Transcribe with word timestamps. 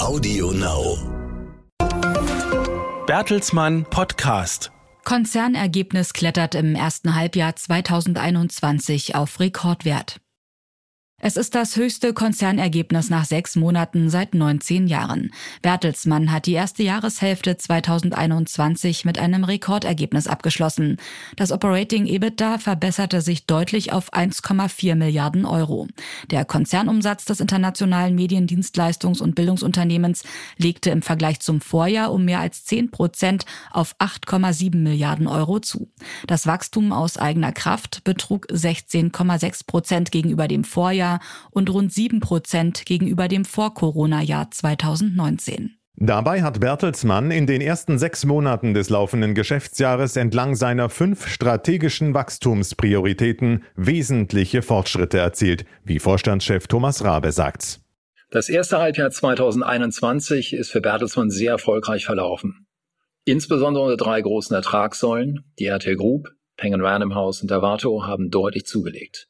Audio 0.00 0.50
Now. 0.52 0.96
Bertelsmann 3.06 3.84
Podcast. 3.84 4.72
Konzernergebnis 5.04 6.14
klettert 6.14 6.54
im 6.54 6.74
ersten 6.74 7.14
Halbjahr 7.14 7.54
2021 7.54 9.14
auf 9.14 9.38
Rekordwert. 9.40 10.18
Es 11.22 11.36
ist 11.36 11.54
das 11.54 11.76
höchste 11.76 12.14
Konzernergebnis 12.14 13.10
nach 13.10 13.26
sechs 13.26 13.54
Monaten 13.54 14.08
seit 14.08 14.32
19 14.34 14.86
Jahren. 14.86 15.32
Bertelsmann 15.60 16.32
hat 16.32 16.46
die 16.46 16.54
erste 16.54 16.82
Jahreshälfte 16.82 17.58
2021 17.58 19.04
mit 19.04 19.18
einem 19.18 19.44
Rekordergebnis 19.44 20.26
abgeschlossen. 20.26 20.96
Das 21.36 21.52
Operating 21.52 22.06
EBITDA 22.06 22.56
verbesserte 22.56 23.20
sich 23.20 23.44
deutlich 23.44 23.92
auf 23.92 24.14
1,4 24.14 24.94
Milliarden 24.94 25.44
Euro. 25.44 25.88
Der 26.30 26.46
Konzernumsatz 26.46 27.26
des 27.26 27.40
internationalen 27.40 28.18
Mediendienstleistungs- 28.18 29.20
und 29.20 29.34
Bildungsunternehmens 29.34 30.22
legte 30.56 30.88
im 30.88 31.02
Vergleich 31.02 31.40
zum 31.40 31.60
Vorjahr 31.60 32.12
um 32.12 32.24
mehr 32.24 32.40
als 32.40 32.64
10 32.64 32.90
Prozent 32.90 33.44
auf 33.70 33.94
8,7 33.98 34.76
Milliarden 34.76 35.26
Euro 35.26 35.60
zu. 35.60 35.90
Das 36.26 36.46
Wachstum 36.46 36.94
aus 36.94 37.18
eigener 37.18 37.52
Kraft 37.52 38.04
betrug 38.04 38.46
16,6 38.46 39.66
Prozent 39.66 40.10
gegenüber 40.12 40.48
dem 40.48 40.64
Vorjahr 40.64 41.09
und 41.50 41.70
rund 41.70 41.92
7 41.92 42.20
Prozent 42.20 42.86
gegenüber 42.86 43.26
dem 43.26 43.44
Vor-Corona-Jahr 43.44 44.50
2019. 44.50 45.80
Dabei 46.02 46.42
hat 46.42 46.60
Bertelsmann 46.60 47.30
in 47.30 47.46
den 47.46 47.60
ersten 47.60 47.98
sechs 47.98 48.24
Monaten 48.24 48.72
des 48.72 48.88
laufenden 48.88 49.34
Geschäftsjahres 49.34 50.16
entlang 50.16 50.54
seiner 50.54 50.88
fünf 50.88 51.26
strategischen 51.26 52.14
Wachstumsprioritäten 52.14 53.64
wesentliche 53.76 54.62
Fortschritte 54.62 55.18
erzielt, 55.18 55.66
wie 55.84 55.98
Vorstandschef 55.98 56.68
Thomas 56.68 57.04
Rabe 57.04 57.32
sagt. 57.32 57.80
Das 58.30 58.48
erste 58.48 58.78
Halbjahr 58.78 59.10
2021 59.10 60.54
ist 60.54 60.70
für 60.70 60.80
Bertelsmann 60.80 61.30
sehr 61.30 61.50
erfolgreich 61.50 62.06
verlaufen. 62.06 62.66
Insbesondere 63.24 63.84
unsere 63.84 63.98
drei 63.98 64.22
großen 64.22 64.56
Ertragssäulen, 64.56 65.44
die 65.58 65.66
RTL 65.66 65.96
Group, 65.96 66.30
Pengen 66.56 66.80
Random 66.80 67.14
House 67.14 67.42
und 67.42 67.52
Avato, 67.52 68.06
haben 68.06 68.30
deutlich 68.30 68.64
zugelegt. 68.64 69.29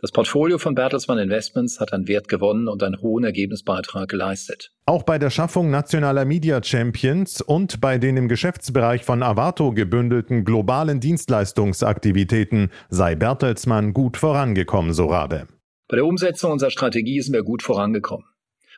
Das 0.00 0.12
Portfolio 0.12 0.58
von 0.58 0.76
Bertelsmann 0.76 1.18
Investments 1.18 1.80
hat 1.80 1.92
an 1.92 2.06
Wert 2.06 2.28
gewonnen 2.28 2.68
und 2.68 2.84
einen 2.84 3.02
hohen 3.02 3.24
Ergebnisbeitrag 3.24 4.08
geleistet. 4.08 4.70
Auch 4.86 5.02
bei 5.02 5.18
der 5.18 5.30
Schaffung 5.30 5.70
nationaler 5.70 6.24
Media 6.24 6.62
Champions 6.62 7.40
und 7.40 7.80
bei 7.80 7.98
den 7.98 8.16
im 8.16 8.28
Geschäftsbereich 8.28 9.02
von 9.02 9.24
Avato 9.24 9.72
gebündelten 9.72 10.44
globalen 10.44 11.00
Dienstleistungsaktivitäten 11.00 12.70
sei 12.88 13.16
Bertelsmann 13.16 13.92
gut 13.92 14.16
vorangekommen, 14.16 14.92
so 14.92 15.06
Rabe. 15.06 15.48
Bei 15.88 15.96
der 15.96 16.06
Umsetzung 16.06 16.52
unserer 16.52 16.70
Strategie 16.70 17.20
sind 17.20 17.34
wir 17.34 17.42
gut 17.42 17.64
vorangekommen. 17.64 18.26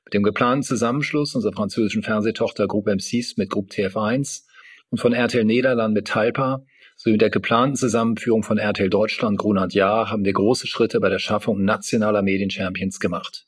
Mit 0.06 0.14
dem 0.14 0.22
geplanten 0.22 0.62
Zusammenschluss 0.62 1.34
unserer 1.34 1.52
französischen 1.52 2.02
Fernsehtochter 2.02 2.66
Group 2.66 2.88
M6 2.88 3.34
mit 3.36 3.50
Group 3.50 3.68
TF1 3.68 4.44
und 4.88 4.98
von 4.98 5.12
RTL 5.12 5.44
Nederland 5.44 5.92
mit 5.92 6.08
Talpa 6.08 6.64
sowie 7.02 7.12
mit 7.12 7.22
der 7.22 7.30
geplanten 7.30 7.76
Zusammenführung 7.76 8.42
von 8.42 8.58
RTL 8.58 8.90
Deutschland 8.90 9.38
Grunert 9.38 9.72
Jahr 9.72 10.10
haben 10.10 10.22
wir 10.26 10.34
große 10.34 10.66
Schritte 10.66 11.00
bei 11.00 11.08
der 11.08 11.18
Schaffung 11.18 11.64
nationaler 11.64 12.20
Medienchampions 12.20 13.00
gemacht. 13.00 13.46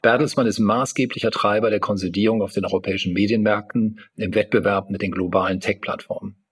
Bertelsmann 0.00 0.46
ist 0.46 0.60
maßgeblicher 0.60 1.30
Treiber 1.30 1.68
der 1.68 1.80
Konsolidierung 1.80 2.40
auf 2.40 2.52
den 2.52 2.64
europäischen 2.64 3.12
Medienmärkten 3.12 4.00
im 4.16 4.34
Wettbewerb 4.34 4.88
mit 4.88 5.02
den 5.02 5.10
globalen 5.10 5.60
Tech-Plattformen. 5.60 6.42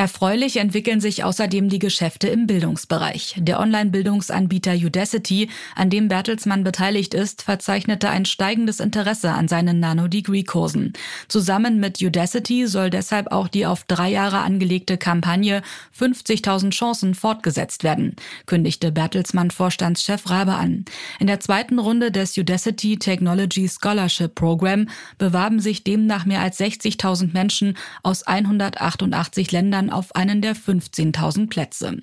Erfreulich 0.00 0.56
entwickeln 0.56 0.98
sich 0.98 1.24
außerdem 1.24 1.68
die 1.68 1.78
Geschäfte 1.78 2.28
im 2.28 2.46
Bildungsbereich. 2.46 3.34
Der 3.36 3.60
Online-Bildungsanbieter 3.60 4.72
Udacity, 4.72 5.50
an 5.76 5.90
dem 5.90 6.08
Bertelsmann 6.08 6.64
beteiligt 6.64 7.12
ist, 7.12 7.42
verzeichnete 7.42 8.08
ein 8.08 8.24
steigendes 8.24 8.80
Interesse 8.80 9.32
an 9.32 9.46
seinen 9.46 9.78
Nano-Degree-Kursen. 9.78 10.94
Zusammen 11.28 11.80
mit 11.80 12.00
Udacity 12.00 12.66
soll 12.66 12.88
deshalb 12.88 13.30
auch 13.30 13.46
die 13.46 13.66
auf 13.66 13.84
drei 13.84 14.08
Jahre 14.08 14.38
angelegte 14.38 14.96
Kampagne 14.96 15.60
50.000 15.98 16.70
Chancen 16.70 17.14
fortgesetzt 17.14 17.84
werden, 17.84 18.16
kündigte 18.46 18.92
Bertelsmann-Vorstandschef 18.92 20.30
Rabe 20.30 20.54
an. 20.54 20.86
In 21.18 21.26
der 21.26 21.40
zweiten 21.40 21.78
Runde 21.78 22.10
des 22.10 22.38
Udacity 22.38 22.98
Technology 22.98 23.68
Scholarship 23.68 24.34
Program 24.34 24.88
bewarben 25.18 25.60
sich 25.60 25.84
demnach 25.84 26.24
mehr 26.24 26.40
als 26.40 26.58
60.000 26.58 27.34
Menschen 27.34 27.76
aus 28.02 28.22
188 28.22 29.52
Ländern 29.52 29.89
auf 29.90 30.14
einen 30.14 30.40
der 30.42 30.54
15.000 30.54 31.48
Plätze. 31.48 31.98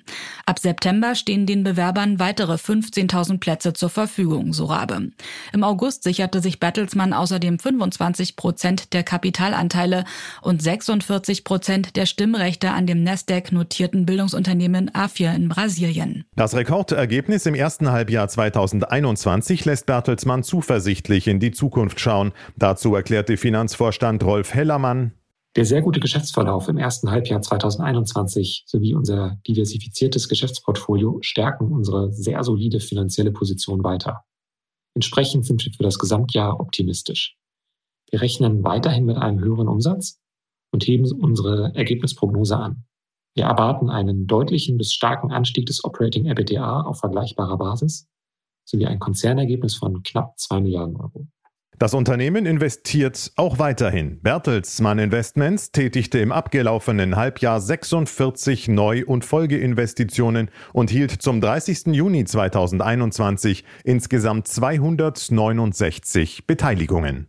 Ab 0.46 0.58
September 0.58 1.14
stehen 1.14 1.46
den 1.46 1.64
Bewerbern 1.64 2.18
weitere 2.18 2.54
15.000 2.54 3.38
Plätze 3.38 3.72
zur 3.72 3.90
Verfügung, 3.90 4.52
so 4.52 4.66
Rabe. 4.66 5.10
Im 5.52 5.64
August 5.64 6.02
sicherte 6.02 6.40
sich 6.40 6.60
Bertelsmann 6.60 7.12
außerdem 7.12 7.58
25 7.58 8.36
Prozent 8.36 8.92
der 8.92 9.02
Kapitalanteile 9.02 10.04
und 10.42 10.62
46 10.62 11.44
Prozent 11.44 11.96
der 11.96 12.06
Stimmrechte 12.06 12.70
an 12.70 12.86
dem 12.86 13.02
Nasdaq-notierten 13.02 14.06
Bildungsunternehmen 14.06 14.90
A4 14.90 15.34
in 15.34 15.48
Brasilien. 15.48 16.24
Das 16.36 16.54
Rekordergebnis 16.54 17.46
im 17.46 17.54
ersten 17.54 17.90
Halbjahr 17.90 18.28
2021 18.28 19.64
lässt 19.64 19.86
Bertelsmann 19.86 20.42
zuversichtlich 20.42 21.28
in 21.28 21.40
die 21.40 21.50
Zukunft 21.50 22.00
schauen. 22.00 22.32
Dazu 22.56 22.94
erklärte 22.94 23.36
Finanzvorstand 23.36 24.22
Rolf 24.24 24.54
Hellermann, 24.54 25.12
der 25.56 25.64
sehr 25.64 25.82
gute 25.82 26.00
Geschäftsverlauf 26.00 26.68
im 26.68 26.76
ersten 26.76 27.10
Halbjahr 27.10 27.40
2021 27.40 28.64
sowie 28.66 28.94
unser 28.94 29.38
diversifiziertes 29.46 30.28
Geschäftsportfolio 30.28 31.18
stärken 31.22 31.72
unsere 31.72 32.12
sehr 32.12 32.44
solide 32.44 32.80
finanzielle 32.80 33.32
Position 33.32 33.82
weiter. 33.82 34.24
Entsprechend 34.94 35.46
sind 35.46 35.64
wir 35.64 35.72
für 35.72 35.82
das 35.82 35.98
Gesamtjahr 35.98 36.60
optimistisch. 36.60 37.36
Wir 38.10 38.20
rechnen 38.20 38.64
weiterhin 38.64 39.04
mit 39.04 39.16
einem 39.16 39.40
höheren 39.40 39.68
Umsatz 39.68 40.20
und 40.72 40.86
heben 40.86 41.10
unsere 41.12 41.72
Ergebnisprognose 41.74 42.56
an. 42.56 42.84
Wir 43.34 43.44
erwarten 43.44 43.90
einen 43.90 44.26
deutlichen 44.26 44.78
bis 44.78 44.92
starken 44.92 45.30
Anstieg 45.30 45.66
des 45.66 45.84
Operating 45.84 46.26
EBITDA 46.26 46.82
auf 46.82 46.98
vergleichbarer 47.00 47.58
Basis 47.58 48.08
sowie 48.64 48.86
ein 48.86 48.98
Konzernergebnis 48.98 49.74
von 49.76 50.02
knapp 50.02 50.38
2 50.38 50.60
Milliarden 50.60 50.96
Euro. 50.96 51.26
Das 51.78 51.94
Unternehmen 51.94 52.44
investiert 52.44 53.30
auch 53.36 53.60
weiterhin. 53.60 54.18
Bertelsmann 54.20 54.98
Investments 54.98 55.70
tätigte 55.70 56.18
im 56.18 56.32
abgelaufenen 56.32 57.14
Halbjahr 57.14 57.60
46 57.60 58.66
Neu- 58.66 59.04
und 59.06 59.24
Folgeinvestitionen 59.24 60.50
und 60.72 60.90
hielt 60.90 61.22
zum 61.22 61.40
30. 61.40 61.94
Juni 61.94 62.24
2021 62.24 63.64
insgesamt 63.84 64.48
269 64.48 66.48
Beteiligungen. 66.48 67.28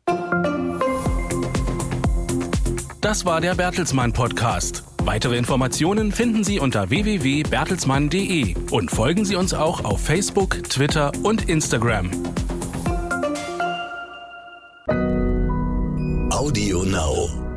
Das 3.01 3.25
war 3.25 3.41
der 3.41 3.53
Bertelsmann 3.53 4.13
Podcast. 4.13 4.83
Weitere 5.03 5.37
Informationen 5.37 6.11
finden 6.11 6.43
Sie 6.43 6.59
unter 6.59 6.89
www.bertelsmann.de 6.89 8.55
und 8.71 8.89
folgen 8.89 9.25
Sie 9.25 9.35
uns 9.35 9.53
auch 9.53 9.85
auf 9.85 10.01
Facebook, 10.01 10.63
Twitter 10.63 11.11
und 11.21 11.47
Instagram. 11.47 12.09
Audio 16.31 16.83
Now. 16.83 17.48